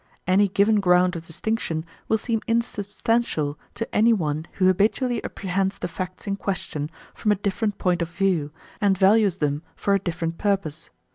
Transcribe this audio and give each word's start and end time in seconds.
Any 0.25 0.47
given 0.47 0.79
ground 0.79 1.15
of 1.15 1.27
distinction 1.27 1.85
will 2.07 2.17
seem 2.17 2.41
insubstantial 2.47 3.59
to 3.75 3.95
any 3.95 4.13
one 4.13 4.47
who 4.53 4.65
habitually 4.65 5.23
apprehends 5.23 5.77
the 5.77 5.87
facts 5.87 6.25
in 6.25 6.37
question 6.37 6.89
from 7.13 7.31
a 7.31 7.35
different 7.35 7.77
point 7.77 8.01
of 8.01 8.09
view 8.09 8.49
and 8.81 8.97
values 8.97 9.37
them 9.37 9.61
for 9.75 9.93
a 9.93 9.99
different 9.99 10.39
purpose. 10.39 10.89